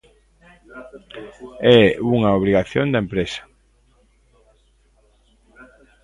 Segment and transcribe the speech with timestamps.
[1.79, 1.81] É
[2.15, 3.41] unha obrigación da empresa.